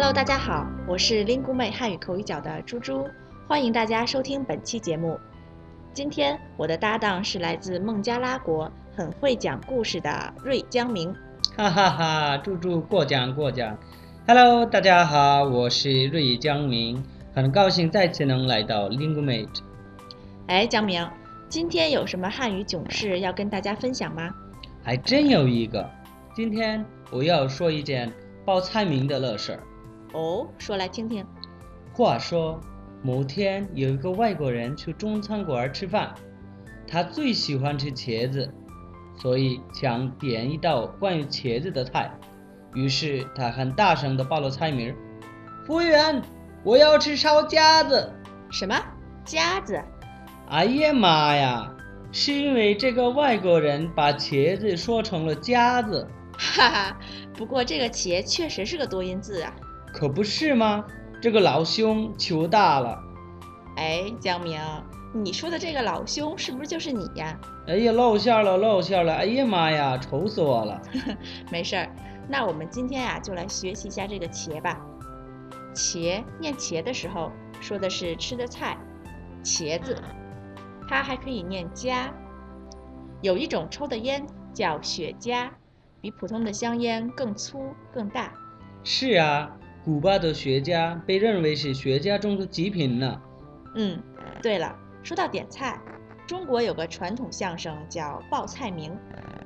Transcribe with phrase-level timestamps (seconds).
[0.00, 3.04] Hello，大家好，我是 lingu 妹汉语口语角的猪猪，
[3.48, 5.18] 欢迎大家收听本期节目。
[5.92, 11.12] 今天我的搭档是来自孟加拉国，很会讲故事的瑞江明。
[11.56, 13.76] 哈哈哈，猪猪过奖过奖。
[14.24, 17.04] Hello，大家好，我是瑞江明，
[17.34, 19.62] 很高兴再次能来到 lingu mate。
[20.46, 21.04] 哎，江明，
[21.48, 24.32] 今天有什么汉语囧事要跟大家分享吗？
[24.84, 25.84] 还真有一个，
[26.36, 28.12] 今天我要说一件
[28.44, 29.60] 报菜名的乐事儿。
[30.12, 31.24] 哦，说来听听。
[31.92, 32.60] 话说，
[33.02, 36.14] 某天有一个外国人去中餐馆吃饭，
[36.86, 38.52] 他最喜欢吃茄子，
[39.16, 42.10] 所以想点一道关于茄子的菜。
[42.74, 44.94] 于是他很大声地报了菜名
[45.66, 46.22] ：“服务员，
[46.62, 48.12] 我要吃烧夹子。”
[48.50, 48.74] 什么
[49.24, 49.82] 夹子？
[50.48, 51.74] 哎呀妈呀！
[52.10, 56.08] 是因为这个外国人把茄子说成了夹子。
[56.38, 56.98] 哈哈，
[57.34, 59.54] 不过这个茄确实是个多音字啊。
[59.92, 60.84] 可不是吗？
[61.20, 63.02] 这个老兄糗大了。
[63.76, 64.60] 哎，江明，
[65.12, 67.36] 你说的这个老兄是不是就是你呀？
[67.66, 69.14] 哎呀，露馅了，露馅了！
[69.14, 70.80] 哎呀妈呀，愁死我了。
[71.50, 71.88] 没事儿，
[72.28, 74.80] 那我们今天呀就来学习一下这个茄吧。
[75.74, 78.76] 茄念茄的时候说的是吃的菜，
[79.42, 79.96] 茄子。
[80.88, 82.08] 它还可以念茄。
[83.20, 85.48] 有一种抽的烟叫雪茄，
[86.00, 88.32] 比普通的香烟更粗更大。
[88.84, 89.50] 是啊。
[89.88, 93.18] 古巴的雪茄被认为是雪茄中的极品呢。
[93.74, 93.98] 嗯，
[94.42, 95.80] 对了，说到点菜，
[96.26, 98.94] 中国有个传统相声叫报菜名，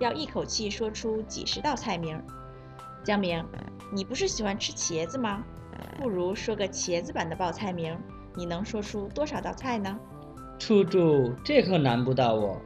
[0.00, 2.20] 要一口气说出几十道菜名。
[3.04, 3.46] 江明，
[3.92, 5.44] 你不是喜欢吃茄子吗？
[5.96, 7.96] 不如说个茄子版的报菜名，
[8.34, 9.96] 你能说出多少道菜呢？
[10.58, 12.60] 处处这可难不倒我。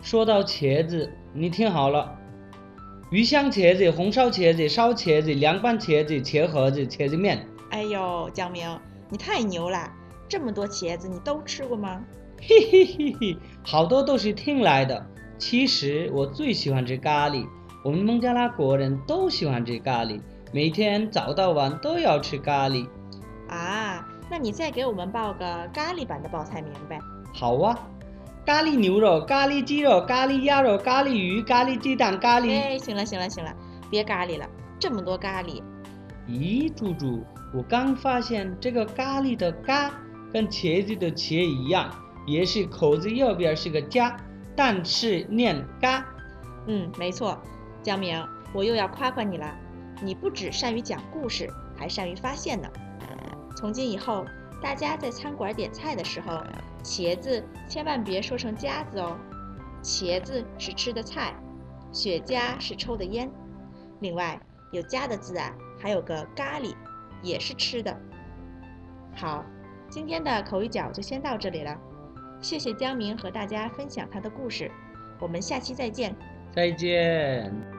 [0.00, 2.16] 说到茄子，你听好了。
[3.12, 7.46] 鱼香茄子、红烧茄子、烧茄子、凉拌茄子、茄盒子、茄子面。
[7.68, 8.66] 哎呦，江明，
[9.10, 9.92] 你太牛了！
[10.26, 12.02] 这么多茄子你都吃过吗？
[12.40, 15.06] 嘿嘿嘿嘿，好多都是听来的。
[15.36, 17.46] 其实我最喜欢吃咖喱，
[17.84, 20.18] 我们孟加拉国人都喜欢吃咖喱，
[20.50, 22.88] 每天早到晚都要吃咖喱。
[23.50, 26.98] 啊，那你再给我们报个咖喱版的报菜名呗？
[27.34, 27.78] 好啊。
[28.44, 32.50] 咖喱牛肉、咖喱鸡肉、咖喱鸭肉、咖喱鱼、咖喱鸡蛋、咖喱……
[32.50, 33.54] 哎，行了行了行了，
[33.88, 34.44] 别咖喱了，
[34.80, 35.62] 这么多咖喱。
[36.26, 39.92] 咦，猪猪，我刚发现这个咖喱的“咖”
[40.32, 41.88] 跟茄子的“茄”一样，
[42.26, 44.16] 也是口字右边是个“加”，
[44.56, 46.04] 但是念“咖”。
[46.66, 47.40] 嗯，没错，
[47.80, 48.20] 江明，
[48.52, 49.54] 我又要夸夸你了，
[50.02, 52.68] 你不只善于讲故事，还善于发现呢。
[53.56, 54.26] 从今以后。
[54.62, 56.40] 大家在餐馆点菜的时候，
[56.84, 59.18] 茄子千万别说成夹子哦。
[59.82, 61.34] 茄子是吃的菜，
[61.92, 63.28] 雪茄是抽的烟。
[64.00, 64.40] 另外
[64.70, 66.74] 有夹的字啊，还有个咖喱，
[67.22, 67.94] 也是吃的。
[69.14, 69.44] 好，
[69.90, 71.76] 今天的口语角就先到这里了。
[72.40, 74.70] 谢谢江明和大家分享他的故事，
[75.20, 76.14] 我们下期再见。
[76.54, 77.71] 再见。